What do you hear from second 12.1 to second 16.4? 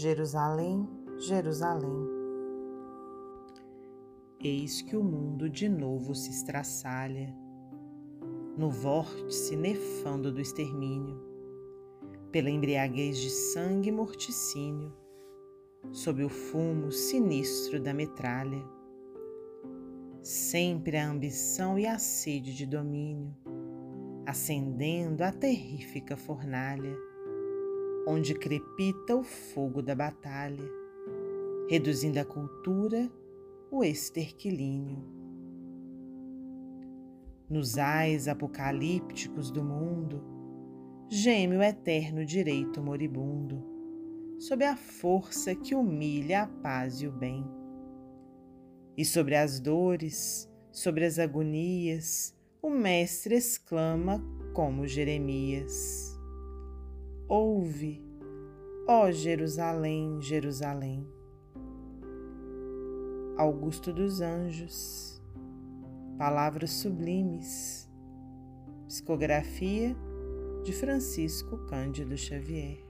pela embriaguez de sangue e morticínio, sob o